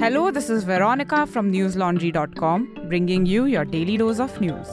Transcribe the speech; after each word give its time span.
Hello, 0.00 0.30
this 0.30 0.48
is 0.48 0.64
Veronica 0.64 1.26
from 1.26 1.52
newslaundry.com, 1.52 2.86
bringing 2.88 3.26
you 3.26 3.44
your 3.44 3.66
daily 3.66 3.98
dose 3.98 4.18
of 4.18 4.40
news. 4.40 4.66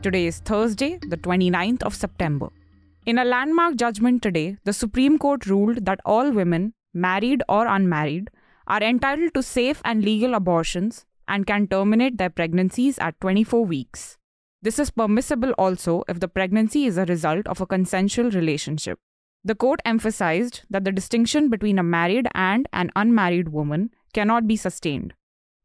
Today 0.00 0.26
is 0.26 0.38
Thursday, 0.38 1.00
the 1.08 1.16
29th 1.16 1.82
of 1.82 1.92
September. 1.92 2.50
In 3.04 3.18
a 3.18 3.24
landmark 3.24 3.74
judgment 3.74 4.22
today, 4.22 4.56
the 4.62 4.72
Supreme 4.72 5.18
Court 5.18 5.44
ruled 5.46 5.86
that 5.86 5.98
all 6.04 6.30
women, 6.30 6.74
married 6.92 7.42
or 7.48 7.66
unmarried, 7.66 8.30
are 8.68 8.80
entitled 8.80 9.34
to 9.34 9.42
safe 9.42 9.82
and 9.84 10.04
legal 10.04 10.34
abortions 10.34 11.06
and 11.26 11.48
can 11.48 11.66
terminate 11.66 12.16
their 12.16 12.30
pregnancies 12.30 12.96
at 13.00 13.20
24 13.20 13.66
weeks. 13.66 14.18
This 14.62 14.78
is 14.78 14.92
permissible 14.92 15.50
also 15.58 16.04
if 16.06 16.20
the 16.20 16.28
pregnancy 16.28 16.86
is 16.86 16.96
a 16.96 17.06
result 17.06 17.48
of 17.48 17.60
a 17.60 17.66
consensual 17.66 18.30
relationship. 18.30 19.00
The 19.46 19.54
court 19.54 19.80
emphasized 19.84 20.62
that 20.70 20.84
the 20.84 20.92
distinction 20.92 21.50
between 21.50 21.78
a 21.78 21.82
married 21.82 22.28
and 22.34 22.66
an 22.72 22.90
unmarried 22.96 23.50
woman 23.50 23.90
cannot 24.14 24.46
be 24.46 24.56
sustained. 24.56 25.12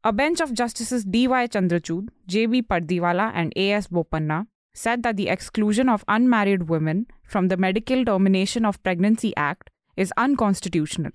A 0.04 0.12
bench 0.12 0.40
of 0.40 0.52
Justices 0.52 1.04
D.Y. 1.04 1.46
Chandrachud, 1.48 2.08
J.B. 2.26 2.62
Pardiwala, 2.62 3.32
and 3.34 3.52
A.S. 3.56 3.86
Bopanna 3.88 4.46
said 4.74 5.02
that 5.02 5.16
the 5.16 5.28
exclusion 5.28 5.88
of 5.88 6.04
unmarried 6.08 6.68
women 6.68 7.06
from 7.24 7.48
the 7.48 7.56
Medical 7.56 8.04
Termination 8.04 8.64
of 8.64 8.82
Pregnancy 8.82 9.34
Act 9.36 9.70
is 9.96 10.12
unconstitutional. 10.16 11.12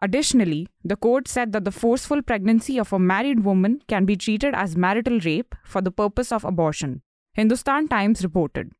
Additionally, 0.00 0.68
the 0.84 0.96
court 0.96 1.26
said 1.26 1.52
that 1.52 1.64
the 1.64 1.72
forceful 1.72 2.22
pregnancy 2.22 2.78
of 2.78 2.92
a 2.92 2.98
married 2.98 3.44
woman 3.44 3.80
can 3.88 4.04
be 4.04 4.16
treated 4.16 4.54
as 4.54 4.76
marital 4.76 5.18
rape 5.20 5.54
for 5.64 5.80
the 5.80 5.90
purpose 5.90 6.30
of 6.30 6.44
abortion. 6.44 7.02
Hindustan 7.34 7.88
Times 7.88 8.22
reported. 8.22 8.70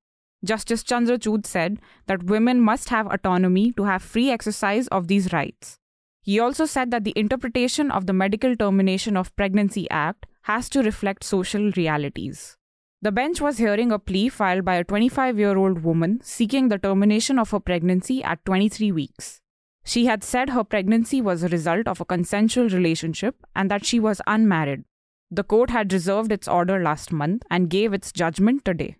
Justice 0.45 0.83
Chandrachud 0.83 1.47
said 1.47 1.79
that 2.07 2.25
women 2.25 2.61
must 2.61 2.91
have 2.91 3.07
autonomy 3.07 3.73
to 3.73 3.85
have 3.85 4.03
free 4.03 4.31
exercise 4.31 4.89
of 4.89 5.09
these 5.09 5.33
rights. 5.33 5.79
He 6.23 6.39
also 6.41 6.65
said 6.65 6.91
that 6.91 7.05
the 7.05 7.13
interpretation 7.17 7.91
of 7.91 8.07
the 8.07 8.13
Medical 8.13 8.57
Termination 8.57 9.17
of 9.17 9.35
Pregnancy 9.37 9.89
Act 9.91 10.27
has 10.43 10.69
to 10.71 10.83
reflect 10.83 11.25
social 11.25 11.71
realities. 11.77 12.57
The 13.03 13.13
bench 13.13 13.41
was 13.41 13.59
hearing 13.59 13.93
a 13.93 13.99
plea 13.99 14.31
filed 14.31 14.65
by 14.65 14.77
a 14.77 14.85
25 14.85 15.39
year 15.39 15.57
old 15.57 15.83
woman 15.83 16.21
seeking 16.23 16.69
the 16.69 16.79
termination 16.79 17.39
of 17.39 17.51
her 17.51 17.61
pregnancy 17.61 18.25
at 18.25 18.45
23 18.47 18.93
weeks. 18.93 19.43
She 19.85 20.07
had 20.07 20.25
said 20.25 20.51
her 20.51 20.65
pregnancy 20.65 21.21
was 21.21 21.43
a 21.43 21.49
result 21.49 21.87
of 21.87 22.01
a 22.01 22.07
consensual 22.07 22.71
relationship 22.71 23.37
and 23.55 23.71
that 23.71 23.85
she 23.85 24.01
was 24.01 24.23
unmarried. 24.27 24.85
The 25.31 25.45
court 25.45 25.69
had 25.69 25.93
reserved 25.93 26.33
its 26.33 26.49
order 26.49 26.83
last 26.83 27.13
month 27.13 27.43
and 27.51 27.69
gave 27.69 27.93
its 27.93 28.13
judgment 28.13 28.65
today. 28.65 28.97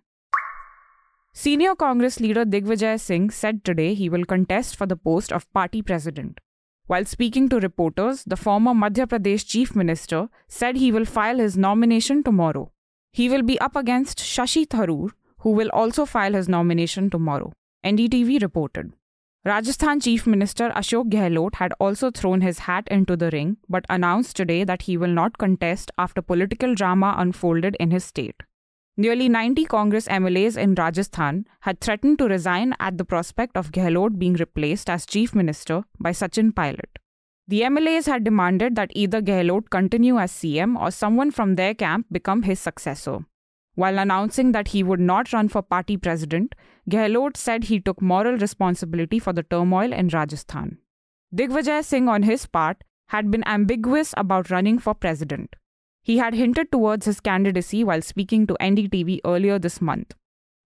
Senior 1.37 1.75
Congress 1.75 2.21
leader 2.21 2.45
Digvijay 2.45 2.97
Singh 2.97 3.29
said 3.29 3.65
today 3.65 3.93
he 3.93 4.07
will 4.07 4.23
contest 4.23 4.77
for 4.77 4.85
the 4.85 4.95
post 4.95 5.33
of 5.33 5.51
party 5.51 5.81
president. 5.81 6.39
While 6.87 7.03
speaking 7.03 7.49
to 7.49 7.59
reporters, 7.59 8.23
the 8.23 8.37
former 8.37 8.71
Madhya 8.71 9.05
Pradesh 9.05 9.45
chief 9.45 9.75
minister 9.75 10.29
said 10.47 10.77
he 10.77 10.93
will 10.93 11.03
file 11.03 11.39
his 11.39 11.57
nomination 11.57 12.23
tomorrow. 12.23 12.71
He 13.11 13.27
will 13.27 13.41
be 13.41 13.59
up 13.59 13.75
against 13.75 14.19
Shashi 14.19 14.65
Tharoor, 14.65 15.09
who 15.39 15.51
will 15.51 15.67
also 15.73 16.05
file 16.05 16.31
his 16.31 16.47
nomination 16.47 17.09
tomorrow, 17.09 17.51
NDTV 17.85 18.41
reported. 18.41 18.93
Rajasthan 19.43 19.99
Chief 19.99 20.25
Minister 20.25 20.69
Ashok 20.69 21.09
Gehlot 21.09 21.55
had 21.55 21.73
also 21.81 22.11
thrown 22.11 22.39
his 22.39 22.59
hat 22.59 22.87
into 22.89 23.17
the 23.17 23.29
ring 23.31 23.57
but 23.67 23.85
announced 23.89 24.37
today 24.37 24.63
that 24.63 24.83
he 24.83 24.95
will 24.95 25.13
not 25.21 25.37
contest 25.37 25.91
after 25.97 26.21
political 26.21 26.75
drama 26.75 27.13
unfolded 27.17 27.75
in 27.77 27.91
his 27.91 28.05
state. 28.05 28.41
Nearly 28.97 29.27
90 29.27 29.65
Congress 29.65 30.07
MLAs 30.07 30.55
in 30.55 30.73
Rajasthan 30.73 31.45
had 31.61 31.81
threatened 31.81 32.17
to 32.19 32.29
resign 32.29 32.73
at 32.79 32.97
the 32.97 33.03
prospect 33.03 33.57
of 33.57 33.73
Gehlot 33.73 34.17
being 34.17 34.35
replaced 34.35 34.89
as 34.89 35.05
Chief 35.05 35.35
Minister 35.35 35.83
by 35.99 36.11
Sachin 36.11 36.55
Pilot. 36.55 36.97
The 37.45 37.61
MLAs 37.63 38.07
had 38.07 38.23
demanded 38.23 38.77
that 38.77 38.91
either 38.95 39.21
Gehlot 39.21 39.69
continue 39.69 40.17
as 40.17 40.31
CM 40.31 40.79
or 40.79 40.91
someone 40.91 41.31
from 41.31 41.55
their 41.55 41.73
camp 41.73 42.07
become 42.09 42.43
his 42.43 42.61
successor. 42.61 43.25
While 43.73 43.99
announcing 43.99 44.53
that 44.53 44.69
he 44.69 44.81
would 44.81 45.01
not 45.01 45.33
run 45.33 45.49
for 45.49 45.61
party 45.61 45.97
president, 45.97 46.55
Gehlot 46.89 47.35
said 47.35 47.65
he 47.65 47.81
took 47.81 48.01
moral 48.01 48.37
responsibility 48.37 49.19
for 49.19 49.33
the 49.33 49.43
turmoil 49.43 49.91
in 49.91 50.07
Rajasthan. 50.07 50.77
Digvijay 51.35 51.83
Singh, 51.83 52.07
on 52.07 52.23
his 52.23 52.45
part, 52.45 52.81
had 53.09 53.29
been 53.29 53.45
ambiguous 53.45 54.13
about 54.15 54.49
running 54.49 54.79
for 54.79 54.93
president. 54.93 55.53
He 56.05 56.19
had 56.19 56.35
hinted 56.35 56.71
towards 56.71 57.07
his 57.07 57.19
candidacy 57.19 57.83
while 57.83 58.03
speaking 58.03 58.45
to 58.45 58.57
NDTV 58.61 59.21
earlier 59.25 59.57
this 59.57 59.81
month. 59.81 60.13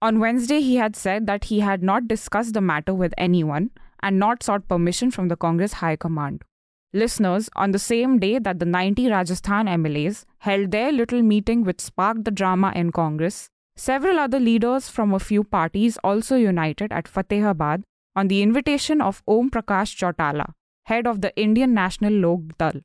On 0.01 0.19
Wednesday, 0.19 0.59
he 0.59 0.75
had 0.75 0.97
said 0.97 1.27
that 1.27 1.45
he 1.45 1.61
had 1.61 1.81
not 1.81 2.09
discussed 2.09 2.53
the 2.53 2.59
matter 2.59 2.93
with 2.93 3.13
anyone 3.17 3.71
and 4.03 4.19
not 4.19 4.43
sought 4.43 4.67
permission 4.67 5.11
from 5.11 5.29
the 5.29 5.37
Congress 5.37 5.73
High 5.73 5.95
Command. 5.95 6.43
Listeners, 6.91 7.49
on 7.55 7.71
the 7.71 7.79
same 7.79 8.19
day 8.19 8.37
that 8.37 8.59
the 8.59 8.65
90 8.65 9.09
Rajasthan 9.09 9.67
MLAs 9.67 10.25
held 10.39 10.71
their 10.71 10.91
little 10.91 11.21
meeting 11.21 11.63
which 11.63 11.79
sparked 11.79 12.25
the 12.25 12.31
drama 12.31 12.73
in 12.75 12.91
Congress, 12.91 13.49
several 13.77 14.19
other 14.19 14.41
leaders 14.41 14.89
from 14.89 15.13
a 15.13 15.19
few 15.19 15.45
parties 15.45 15.97
also 16.03 16.35
united 16.35 16.91
at 16.91 17.05
Fatehabad 17.05 17.83
on 18.13 18.27
the 18.27 18.41
invitation 18.41 18.99
of 18.99 19.23
Om 19.25 19.49
Prakash 19.49 19.95
Chautala, 19.95 20.51
head 20.87 21.07
of 21.07 21.21
the 21.21 21.33
Indian 21.37 21.73
National 21.73 22.11
Lok 22.11 22.57
Dal. 22.57 22.81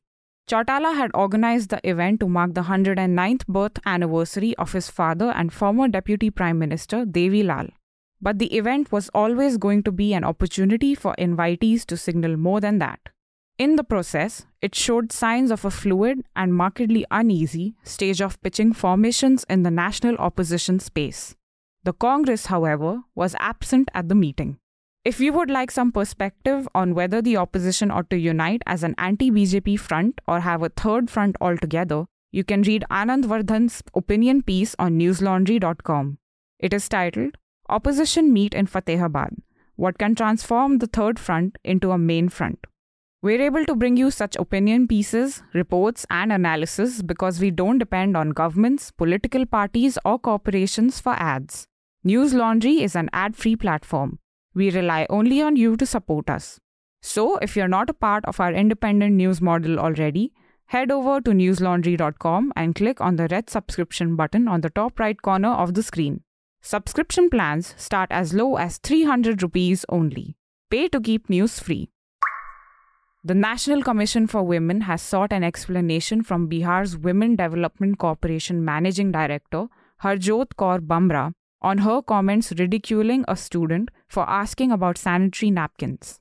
Chautala 0.50 0.94
had 0.94 1.10
organized 1.14 1.70
the 1.70 1.80
event 1.88 2.20
to 2.20 2.28
mark 2.28 2.52
the 2.52 2.64
109th 2.64 3.46
birth 3.46 3.78
anniversary 3.86 4.54
of 4.56 4.72
his 4.72 4.90
father 4.90 5.30
and 5.30 5.50
former 5.50 5.88
Deputy 5.88 6.28
Prime 6.30 6.58
Minister 6.58 7.06
Devi 7.06 7.42
Lal. 7.42 7.68
But 8.20 8.38
the 8.38 8.54
event 8.54 8.92
was 8.92 9.08
always 9.14 9.56
going 9.56 9.82
to 9.84 9.92
be 9.92 10.12
an 10.12 10.22
opportunity 10.22 10.94
for 10.94 11.14
invitees 11.18 11.86
to 11.86 11.96
signal 11.96 12.36
more 12.36 12.60
than 12.60 12.78
that. 12.78 13.00
In 13.56 13.76
the 13.76 13.84
process, 13.84 14.44
it 14.60 14.74
showed 14.74 15.12
signs 15.12 15.50
of 15.50 15.64
a 15.64 15.70
fluid 15.70 16.26
and 16.36 16.54
markedly 16.54 17.06
uneasy 17.10 17.76
stage 17.82 18.20
of 18.20 18.40
pitching 18.42 18.72
formations 18.72 19.46
in 19.48 19.62
the 19.62 19.70
national 19.70 20.16
opposition 20.16 20.78
space. 20.78 21.36
The 21.84 21.92
Congress, 21.92 22.46
however, 22.46 23.00
was 23.14 23.36
absent 23.38 23.90
at 23.94 24.08
the 24.08 24.14
meeting. 24.14 24.58
If 25.04 25.20
you 25.20 25.34
would 25.34 25.50
like 25.50 25.70
some 25.70 25.92
perspective 25.92 26.66
on 26.74 26.94
whether 26.94 27.20
the 27.20 27.36
opposition 27.36 27.90
ought 27.90 28.08
to 28.08 28.16
unite 28.16 28.62
as 28.66 28.82
an 28.82 28.94
anti 28.96 29.30
BJP 29.30 29.78
front 29.78 30.18
or 30.26 30.40
have 30.40 30.62
a 30.62 30.70
third 30.70 31.10
front 31.10 31.36
altogether, 31.42 32.06
you 32.32 32.42
can 32.42 32.62
read 32.62 32.86
Anand 32.90 33.26
Vardhan's 33.26 33.82
opinion 33.94 34.42
piece 34.42 34.74
on 34.78 34.98
newslaundry.com. 34.98 36.16
It 36.58 36.72
is 36.72 36.88
titled 36.88 37.36
Opposition 37.68 38.32
Meet 38.32 38.54
in 38.54 38.66
Fatehabad 38.66 39.42
What 39.76 39.98
Can 39.98 40.14
Transform 40.14 40.78
the 40.78 40.86
Third 40.86 41.18
Front 41.18 41.58
into 41.62 41.90
a 41.90 41.98
Main 41.98 42.30
Front. 42.30 42.66
We're 43.20 43.42
able 43.42 43.66
to 43.66 43.74
bring 43.74 43.98
you 43.98 44.10
such 44.10 44.36
opinion 44.36 44.88
pieces, 44.88 45.42
reports, 45.52 46.06
and 46.08 46.32
analysis 46.32 47.02
because 47.02 47.40
we 47.40 47.50
don't 47.50 47.78
depend 47.78 48.16
on 48.16 48.30
governments, 48.30 48.90
political 48.90 49.44
parties, 49.44 49.98
or 50.02 50.18
corporations 50.18 50.98
for 50.98 51.12
ads. 51.12 51.66
News 52.02 52.32
Laundry 52.32 52.82
is 52.82 52.96
an 52.96 53.10
ad 53.12 53.36
free 53.36 53.56
platform. 53.56 54.18
We 54.54 54.70
rely 54.70 55.06
only 55.10 55.42
on 55.42 55.56
you 55.56 55.76
to 55.76 55.86
support 55.86 56.30
us. 56.30 56.60
So, 57.02 57.36
if 57.38 57.56
you're 57.56 57.68
not 57.68 57.90
a 57.90 57.94
part 57.94 58.24
of 58.24 58.40
our 58.40 58.52
independent 58.52 59.14
news 59.14 59.40
model 59.40 59.78
already, 59.78 60.32
head 60.66 60.90
over 60.90 61.20
to 61.20 61.30
newslaundry.com 61.30 62.52
and 62.56 62.74
click 62.74 63.00
on 63.00 63.16
the 63.16 63.28
red 63.30 63.50
subscription 63.50 64.16
button 64.16 64.48
on 64.48 64.62
the 64.62 64.70
top 64.70 64.98
right 64.98 65.20
corner 65.20 65.50
of 65.50 65.74
the 65.74 65.82
screen. 65.82 66.22
Subscription 66.62 67.28
plans 67.28 67.74
start 67.76 68.10
as 68.10 68.32
low 68.32 68.56
as 68.56 68.78
300 68.78 69.42
rupees 69.42 69.84
only. 69.90 70.36
Pay 70.70 70.88
to 70.88 71.00
keep 71.00 71.28
news 71.28 71.58
free. 71.58 71.90
The 73.22 73.34
National 73.34 73.82
Commission 73.82 74.26
for 74.26 74.42
Women 74.42 74.82
has 74.82 75.02
sought 75.02 75.32
an 75.32 75.44
explanation 75.44 76.22
from 76.22 76.48
Bihar's 76.48 76.96
Women 76.96 77.36
Development 77.36 77.98
Corporation 77.98 78.64
Managing 78.64 79.12
Director, 79.12 79.68
Harjot 80.02 80.48
Kaur 80.58 80.80
Bamra, 80.80 81.32
on 81.64 81.78
her 81.78 82.00
comments 82.02 82.52
ridiculing 82.58 83.24
a 83.26 83.36
student 83.36 83.90
for 84.08 84.28
asking 84.28 84.70
about 84.70 84.98
sanitary 84.98 85.50
napkins. 85.50 86.20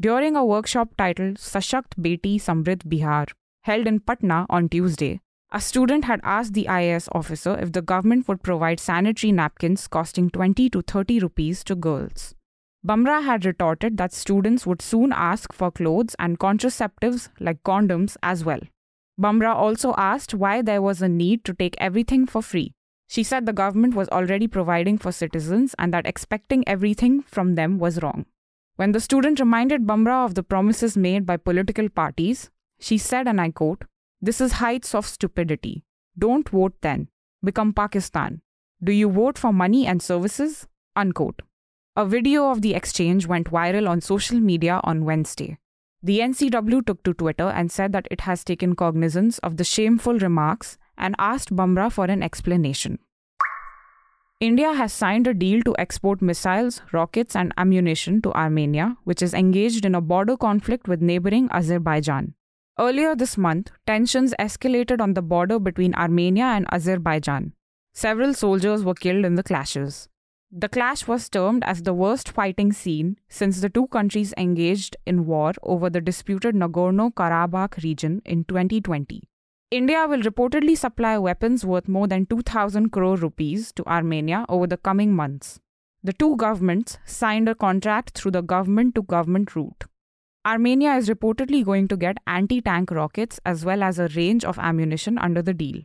During 0.00 0.36
a 0.36 0.44
workshop 0.44 0.96
titled 0.96 1.36
Sashakt 1.36 1.96
Beti 2.00 2.36
Samriddh 2.36 2.84
Bihar, 2.94 3.26
held 3.62 3.86
in 3.86 4.00
Patna 4.00 4.46
on 4.48 4.68
Tuesday, 4.68 5.20
a 5.52 5.60
student 5.60 6.04
had 6.04 6.20
asked 6.22 6.52
the 6.54 6.66
IAS 6.68 7.08
officer 7.12 7.56
if 7.58 7.72
the 7.72 7.82
government 7.82 8.26
would 8.28 8.42
provide 8.42 8.80
sanitary 8.80 9.30
napkins 9.32 9.86
costing 9.86 10.30
20 10.30 10.68
to 10.70 10.82
30 10.82 11.20
rupees 11.20 11.62
to 11.64 11.76
girls. 11.76 12.34
Bamra 12.86 13.22
had 13.24 13.46
retorted 13.46 13.96
that 13.96 14.12
students 14.12 14.66
would 14.66 14.82
soon 14.82 15.12
ask 15.12 15.52
for 15.52 15.70
clothes 15.70 16.16
and 16.18 16.38
contraceptives 16.38 17.28
like 17.40 17.62
condoms 17.62 18.16
as 18.22 18.44
well. 18.44 18.60
Bamra 19.20 19.54
also 19.54 19.94
asked 19.96 20.34
why 20.34 20.60
there 20.60 20.82
was 20.82 21.00
a 21.00 21.08
need 21.08 21.44
to 21.44 21.54
take 21.54 21.76
everything 21.78 22.26
for 22.26 22.42
free. 22.42 22.72
She 23.06 23.22
said 23.22 23.46
the 23.46 23.52
government 23.52 23.94
was 23.94 24.08
already 24.08 24.48
providing 24.48 24.98
for 24.98 25.12
citizens 25.12 25.74
and 25.78 25.92
that 25.92 26.06
expecting 26.06 26.66
everything 26.66 27.22
from 27.22 27.54
them 27.54 27.78
was 27.78 28.02
wrong. 28.02 28.26
When 28.76 28.92
the 28.92 29.00
student 29.00 29.38
reminded 29.38 29.86
Bamra 29.86 30.24
of 30.24 30.34
the 30.34 30.42
promises 30.42 30.96
made 30.96 31.24
by 31.24 31.36
political 31.36 31.88
parties, 31.88 32.50
she 32.80 32.98
said, 32.98 33.28
and 33.28 33.40
I 33.40 33.50
quote, 33.50 33.84
This 34.20 34.40
is 34.40 34.52
heights 34.52 34.94
of 34.94 35.06
stupidity. 35.06 35.84
Don't 36.18 36.48
vote 36.48 36.74
then. 36.80 37.08
Become 37.42 37.72
Pakistan. 37.72 38.40
Do 38.82 38.92
you 38.92 39.10
vote 39.10 39.38
for 39.38 39.52
money 39.52 39.86
and 39.86 40.02
services? 40.02 40.66
Unquote. 40.96 41.42
A 41.96 42.04
video 42.04 42.50
of 42.50 42.62
the 42.62 42.74
exchange 42.74 43.26
went 43.26 43.50
viral 43.50 43.88
on 43.88 44.00
social 44.00 44.40
media 44.40 44.80
on 44.82 45.04
Wednesday. 45.04 45.58
The 46.02 46.18
NCW 46.18 46.84
took 46.84 47.02
to 47.04 47.14
Twitter 47.14 47.48
and 47.48 47.70
said 47.70 47.92
that 47.92 48.08
it 48.10 48.22
has 48.22 48.42
taken 48.44 48.74
cognizance 48.74 49.38
of 49.38 49.56
the 49.56 49.64
shameful 49.64 50.18
remarks 50.18 50.76
and 50.96 51.14
asked 51.18 51.54
Bamra 51.54 51.90
for 51.90 52.04
an 52.06 52.22
explanation. 52.22 52.98
India 54.40 54.74
has 54.74 54.92
signed 54.92 55.26
a 55.26 55.32
deal 55.32 55.62
to 55.62 55.74
export 55.78 56.20
missiles, 56.20 56.82
rockets, 56.92 57.34
and 57.34 57.54
ammunition 57.56 58.20
to 58.20 58.32
Armenia, 58.32 58.96
which 59.04 59.22
is 59.22 59.32
engaged 59.32 59.84
in 59.86 59.94
a 59.94 60.00
border 60.00 60.36
conflict 60.36 60.88
with 60.88 61.00
neighboring 61.00 61.48
Azerbaijan. 61.50 62.34
Earlier 62.78 63.14
this 63.14 63.38
month, 63.38 63.70
tensions 63.86 64.34
escalated 64.38 65.00
on 65.00 65.14
the 65.14 65.22
border 65.22 65.60
between 65.60 65.94
Armenia 65.94 66.44
and 66.44 66.66
Azerbaijan. 66.72 67.52
Several 67.92 68.34
soldiers 68.34 68.84
were 68.84 68.94
killed 68.94 69.24
in 69.24 69.36
the 69.36 69.44
clashes. 69.44 70.08
The 70.50 70.68
clash 70.68 71.06
was 71.06 71.28
termed 71.28 71.64
as 71.64 71.82
the 71.82 71.94
worst 71.94 72.28
fighting 72.28 72.72
scene 72.72 73.18
since 73.28 73.60
the 73.60 73.68
two 73.68 73.86
countries 73.88 74.34
engaged 74.36 74.96
in 75.06 75.26
war 75.26 75.52
over 75.62 75.88
the 75.88 76.00
disputed 76.00 76.54
Nagorno 76.54 77.14
Karabakh 77.14 77.82
region 77.82 78.20
in 78.24 78.44
2020. 78.44 79.22
India 79.70 80.06
will 80.06 80.20
reportedly 80.22 80.76
supply 80.76 81.18
weapons 81.18 81.64
worth 81.64 81.88
more 81.88 82.06
than 82.06 82.26
2,000 82.26 82.90
crore 82.90 83.16
rupees 83.16 83.72
to 83.72 83.84
Armenia 83.86 84.44
over 84.48 84.66
the 84.66 84.76
coming 84.76 85.14
months. 85.14 85.58
The 86.02 86.12
two 86.12 86.36
governments 86.36 86.98
signed 87.06 87.48
a 87.48 87.54
contract 87.54 88.18
through 88.18 88.32
the 88.32 88.42
government 88.42 88.94
to 88.94 89.02
government 89.02 89.56
route. 89.56 89.84
Armenia 90.46 90.94
is 90.96 91.08
reportedly 91.08 91.64
going 91.64 91.88
to 91.88 91.96
get 91.96 92.18
anti 92.26 92.60
tank 92.60 92.90
rockets 92.90 93.40
as 93.46 93.64
well 93.64 93.82
as 93.82 93.98
a 93.98 94.08
range 94.08 94.44
of 94.44 94.58
ammunition 94.58 95.16
under 95.16 95.40
the 95.40 95.54
deal. 95.54 95.80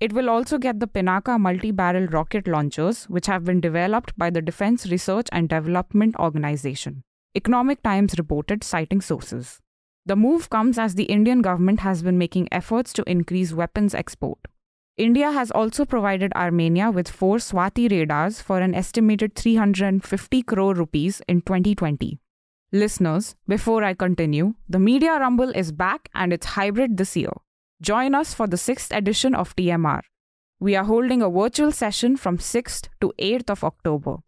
It 0.00 0.12
will 0.12 0.28
also 0.28 0.58
get 0.58 0.80
the 0.80 0.88
Pinaka 0.88 1.38
multi 1.38 1.70
barrel 1.70 2.08
rocket 2.08 2.48
launchers, 2.48 3.04
which 3.04 3.26
have 3.26 3.44
been 3.44 3.60
developed 3.60 4.18
by 4.18 4.30
the 4.30 4.42
Defense 4.42 4.86
Research 4.86 5.28
and 5.30 5.48
Development 5.48 6.16
Organization. 6.16 7.04
Economic 7.36 7.82
Times 7.82 8.14
reported, 8.18 8.64
citing 8.64 9.00
sources. 9.00 9.60
The 10.06 10.16
move 10.16 10.48
comes 10.50 10.78
as 10.78 10.94
the 10.94 11.04
Indian 11.04 11.42
government 11.42 11.80
has 11.80 12.02
been 12.02 12.18
making 12.18 12.48
efforts 12.50 12.92
to 12.94 13.04
increase 13.06 13.52
weapons 13.52 13.94
export. 13.94 14.38
India 14.96 15.30
has 15.30 15.50
also 15.50 15.84
provided 15.84 16.32
Armenia 16.34 16.90
with 16.90 17.08
four 17.08 17.36
Swathi 17.36 17.90
radars 17.90 18.40
for 18.40 18.60
an 18.60 18.74
estimated 18.74 19.34
350 19.34 20.42
crore 20.42 20.74
rupees 20.74 21.22
in 21.28 21.40
2020. 21.42 22.18
Listeners, 22.72 23.34
before 23.48 23.82
I 23.82 23.94
continue, 23.94 24.54
the 24.68 24.78
Media 24.78 25.18
Rumble 25.18 25.50
is 25.50 25.72
back 25.72 26.08
and 26.14 26.32
it's 26.32 26.46
hybrid 26.46 26.96
this 26.96 27.16
year. 27.16 27.32
Join 27.82 28.14
us 28.14 28.34
for 28.34 28.46
the 28.46 28.56
6th 28.56 28.94
edition 28.94 29.34
of 29.34 29.56
TMR. 29.56 30.02
We 30.60 30.76
are 30.76 30.84
holding 30.84 31.22
a 31.22 31.30
virtual 31.30 31.72
session 31.72 32.16
from 32.16 32.36
6th 32.36 32.88
to 33.00 33.12
8th 33.18 33.50
of 33.50 33.64
October. 33.64 34.18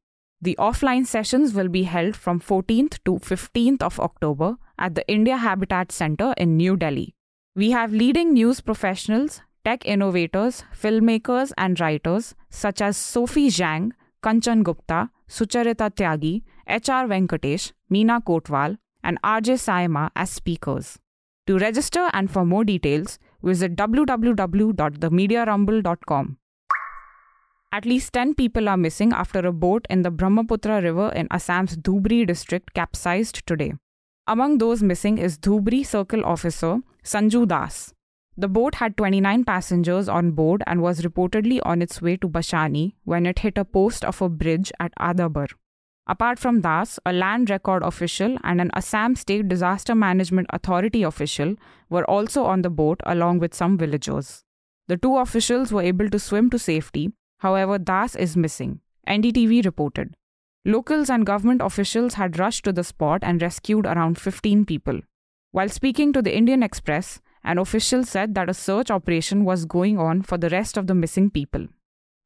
The 0.41 0.57
offline 0.59 1.07
sessions 1.07 1.53
will 1.55 1.69
be 1.69 1.83
held 1.83 2.17
from 2.17 2.41
14th 2.41 2.99
to 3.05 3.13
15th 3.13 3.83
of 3.83 4.01
October 4.01 4.57
at 4.83 4.95
the 4.97 5.09
India 5.09 5.37
Habitat 5.37 5.93
Center 5.93 6.35
in 6.37 6.57
New 6.57 6.77
Delhi. 6.77 7.15
We 7.55 7.71
have 7.71 7.93
leading 7.93 8.33
news 8.33 8.61
professionals, 8.61 9.41
tech 9.65 9.87
innovators, 9.87 10.65
filmmakers, 10.79 11.53
and 11.57 11.79
writers 11.81 12.35
such 12.51 12.81
as 12.81 12.97
Sophie 12.97 13.49
Zhang, 13.49 13.93
Kanchan 14.23 14.65
Gupta, 14.65 15.11
Sucharita 15.29 15.91
Tyagi, 15.91 16.43
H.R. 16.67 17.07
Venkatesh, 17.07 17.71
Meena 17.91 18.21
Kotwal, 18.23 18.79
and 19.05 19.21
RJ 19.23 19.59
Saima 19.67 20.11
as 20.17 20.31
speakers. 20.31 20.99
To 21.47 21.59
register 21.59 22.11
and 22.13 22.31
for 22.31 22.45
more 22.45 22.65
details, 22.65 23.19
visit 23.43 23.77
www.themediarumble.com. 23.77 26.37
At 27.75 27.87
least 27.87 28.13
10 28.13 28.35
people 28.35 28.69
are 28.69 28.77
missing 28.77 29.13
after 29.13 29.39
a 29.41 29.53
boat 29.53 29.87
in 29.89 30.03
the 30.03 30.11
Brahmaputra 30.11 30.83
River 30.83 31.11
in 31.15 31.27
Assam's 31.31 31.75
Dhubri 31.77 32.27
district 32.27 32.75
capsized 32.75 33.47
today. 33.47 33.73
Among 34.27 34.59
those 34.59 34.83
missing 34.83 35.19
is 35.19 35.39
Dhubri 35.39 35.85
Circle 35.85 36.25
Officer 36.25 36.81
Sanju 37.05 37.47
Das. 37.49 37.93
The 38.37 38.49
boat 38.49 38.77
had 38.77 38.97
29 38.97 39.45
passengers 39.45 40.09
on 40.09 40.31
board 40.33 40.63
and 40.67 40.81
was 40.81 41.03
reportedly 41.03 41.61
on 41.65 41.83
its 41.83 42.01
way 42.01 42.17
to 42.17 42.29
Bashani 42.29 42.95
when 43.05 43.27
it 43.27 43.41
hit 43.41 43.59
a 43.59 43.65
post 43.65 44.05
of 44.05 44.23
a 44.23 44.29
bridge 44.29 44.73
at 44.81 44.93
Adabar. 44.99 45.49
Apart 46.07 46.39
from 46.39 46.61
Das, 46.61 46.99
a 47.05 47.13
land 47.13 47.51
record 47.51 47.83
official 47.83 48.39
and 48.43 48.61
an 48.61 48.71
Assam 48.75 49.17
State 49.17 49.49
Disaster 49.49 49.95
Management 49.95 50.47
Authority 50.51 51.03
official 51.03 51.57
were 51.91 52.09
also 52.09 52.45
on 52.45 52.63
the 52.63 52.71
boat 52.71 53.01
along 53.05 53.39
with 53.39 53.55
some 53.55 53.77
villagers. 53.77 54.45
The 54.89 54.97
two 54.97 55.17
officials 55.17 55.73
were 55.73 55.83
able 55.83 56.09
to 56.11 56.19
swim 56.19 56.49
to 56.51 56.59
safety 56.59 57.13
However, 57.43 57.77
Das 57.77 58.15
is 58.15 58.37
missing, 58.37 58.81
NDTV 59.09 59.65
reported. 59.65 60.15
Locals 60.65 61.11
and 61.11 61.27
government 61.27 61.61
officials 61.61 62.15
had 62.15 62.39
rushed 62.39 62.65
to 62.65 62.73
the 62.73 62.85
spot 62.85 63.19
and 63.23 63.43
rescued 63.43 63.85
around 63.85 64.17
15 64.17 64.65
people. 64.65 65.01
While 65.51 65.69
speaking 65.69 66.13
to 66.13 66.23
the 66.23 66.37
Indian 66.37 66.63
Express, 66.63 67.21
an 67.43 67.59
official 67.59 68.05
said 68.05 68.37
that 68.37 68.49
a 68.49 68.55
search 68.55 68.89
operation 68.89 69.45
was 69.45 69.65
going 69.65 69.99
on 69.99 70.23
for 70.23 70.39
the 70.39 70.49
rest 70.51 70.77
of 70.77 70.87
the 70.87 70.95
missing 70.95 71.31
people. 71.31 71.67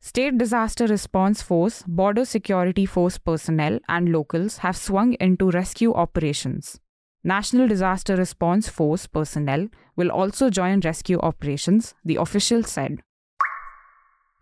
State 0.03 0.37
Disaster 0.37 0.87
Response 0.87 1.41
Force, 1.41 1.83
Border 1.87 2.27
Security 2.27 2.85
Force 2.85 3.17
personnel, 3.17 3.81
and 3.89 4.13
locals 4.13 4.59
have 4.59 4.77
swung 4.77 5.15
into 5.15 5.51
rescue 5.51 5.95
operations. 5.95 6.79
National 7.25 7.67
Disaster 7.67 8.17
Response 8.17 8.69
Force 8.69 9.07
personnel 9.07 9.69
will 9.97 10.11
also 10.11 10.51
join 10.51 10.81
rescue 10.81 11.19
operations, 11.21 11.95
the 12.05 12.17
official 12.17 12.63
said. 12.63 13.01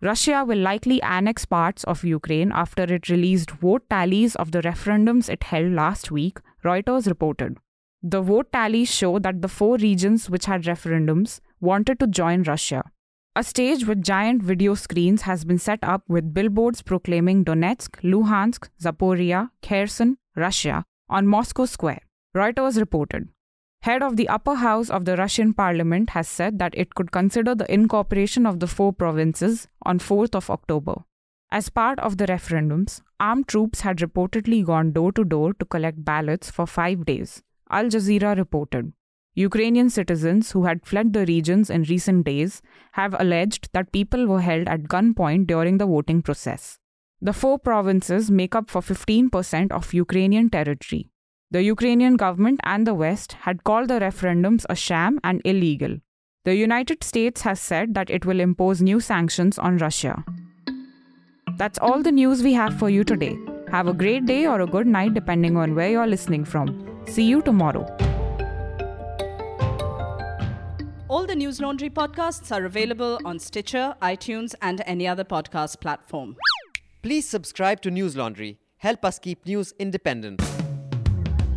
Russia 0.01 0.43
will 0.45 0.57
likely 0.57 1.01
annex 1.01 1.45
parts 1.45 1.83
of 1.85 2.03
Ukraine 2.03 2.51
after 2.53 2.83
it 2.83 3.09
released 3.09 3.51
vote 3.51 3.89
tallies 3.89 4.35
of 4.35 4.51
the 4.51 4.61
referendums 4.61 5.29
it 5.29 5.43
held 5.43 5.71
last 5.71 6.11
week, 6.11 6.39
Reuters 6.63 7.07
reported. 7.07 7.57
The 8.03 8.21
vote 8.21 8.51
tallies 8.51 8.93
show 8.93 9.19
that 9.19 9.41
the 9.41 9.47
four 9.47 9.77
regions 9.77 10.29
which 10.29 10.45
had 10.45 10.63
referendums 10.63 11.39
wanted 11.59 11.99
to 11.99 12.07
join 12.07 12.43
Russia. 12.43 12.83
A 13.37 13.43
stage 13.43 13.85
with 13.85 14.03
giant 14.03 14.43
video 14.43 14.75
screens 14.75 15.23
has 15.23 15.43
been 15.43 15.57
set 15.57 15.79
up 15.81 16.03
with 16.07 16.33
billboards 16.33 16.81
proclaiming 16.81 17.43
Donetsk, 17.43 18.01
Luhansk, 18.01 18.69
Zaporizhzhia, 18.81 19.49
Kherson, 19.61 20.17
Russia 20.35 20.85
on 21.09 21.25
Moscow 21.27 21.65
Square, 21.65 22.01
Reuters 22.35 22.77
reported 22.77 23.29
head 23.81 24.01
of 24.01 24.17
the 24.17 24.27
upper 24.27 24.55
house 24.55 24.89
of 24.89 25.05
the 25.05 25.15
Russian 25.15 25.53
parliament 25.53 26.11
has 26.11 26.27
said 26.27 26.59
that 26.59 26.73
it 26.75 26.95
could 26.95 27.11
consider 27.11 27.55
the 27.55 27.71
incorporation 27.71 28.45
of 28.45 28.59
the 28.59 28.67
four 28.67 28.91
provinces 28.91 29.67
on 29.83 29.99
4th 29.99 30.35
of 30.35 30.49
October. 30.49 30.95
As 31.51 31.69
part 31.69 31.99
of 31.99 32.17
the 32.17 32.25
referendums, 32.25 33.01
armed 33.19 33.47
troops 33.47 33.81
had 33.81 33.97
reportedly 33.97 34.65
gone 34.65 34.91
door 34.91 35.11
to 35.11 35.23
door 35.23 35.53
to 35.53 35.65
collect 35.65 36.03
ballots 36.03 36.49
for 36.49 36.65
five 36.65 37.05
days, 37.05 37.43
Al 37.69 37.85
Jazeera 37.85 38.35
reported. 38.35 38.91
Ukrainian 39.35 39.89
citizens 39.89 40.51
who 40.51 40.63
had 40.63 40.85
fled 40.85 41.11
the 41.11 41.25
regions 41.25 41.69
in 41.69 41.83
recent 41.83 42.25
days 42.25 42.61
have 42.93 43.15
alleged 43.19 43.69
that 43.73 43.91
people 43.91 44.27
were 44.27 44.41
held 44.41 44.67
at 44.67 44.83
gunpoint 44.83 45.45
during 45.47 45.77
the 45.77 45.85
voting 45.85 46.21
process. 46.21 46.79
The 47.21 47.33
four 47.33 47.59
provinces 47.59 48.31
make 48.31 48.55
up 48.55 48.69
for 48.69 48.81
15% 48.81 49.71
of 49.71 49.93
Ukrainian 49.93 50.49
territory. 50.49 51.09
The 51.55 51.63
Ukrainian 51.63 52.17
government 52.17 52.59
and 52.65 52.85
the 52.85 52.93
West 52.93 53.31
had 53.43 53.63
called 53.63 53.87
the 53.87 53.99
referendums 54.01 54.65
a 54.69 54.75
sham 54.75 55.19
and 55.23 55.41
illegal. 55.45 55.93
The 56.43 56.53
United 56.53 57.01
States 57.01 57.43
has 57.43 57.61
said 57.61 57.93
that 57.93 58.09
it 58.09 58.25
will 58.25 58.41
impose 58.41 58.81
new 58.81 58.99
sanctions 58.99 59.57
on 59.57 59.77
Russia. 59.77 60.25
That's 61.55 61.79
all 61.79 62.03
the 62.03 62.11
news 62.11 62.43
we 62.43 62.51
have 62.51 62.77
for 62.77 62.89
you 62.89 63.05
today. 63.05 63.37
Have 63.71 63.87
a 63.87 63.93
great 63.93 64.25
day 64.25 64.45
or 64.45 64.59
a 64.59 64.67
good 64.67 64.85
night 64.85 65.13
depending 65.13 65.55
on 65.55 65.75
where 65.75 65.89
you're 65.89 66.11
listening 66.15 66.43
from. 66.43 66.73
See 67.07 67.23
you 67.23 67.41
tomorrow. 67.41 67.85
All 71.07 71.25
the 71.25 71.37
News 71.37 71.61
Laundry 71.61 71.89
podcasts 71.89 72.51
are 72.51 72.65
available 72.65 73.17
on 73.23 73.39
Stitcher, 73.39 73.95
iTunes, 74.01 74.55
and 74.61 74.83
any 74.85 75.07
other 75.07 75.23
podcast 75.23 75.79
platform. 75.79 76.35
Please 77.01 77.25
subscribe 77.25 77.81
to 77.83 77.89
News 77.89 78.17
Laundry. 78.17 78.59
Help 78.79 79.05
us 79.05 79.19
keep 79.19 79.45
news 79.45 79.73
independent. 79.79 80.41